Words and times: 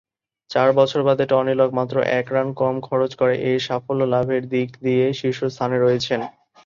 চার 0.49 0.69
বছর 0.77 0.99
বাদে 1.07 1.25
টনি 1.31 1.53
লক 1.55 1.71
মাত্র 1.79 1.95
এক 2.19 2.27
রান 2.31 2.47
কম 2.55 2.75
খরচ 2.87 3.11
করে 3.15 3.35
এ 3.43 3.53
সাফল্য 3.67 4.01
লাভের 4.13 4.43
দিক 4.53 4.69
দিয়ে 4.85 5.05
শীর্ষস্থানে 5.19 5.77
রয়েছেন। 5.79 6.19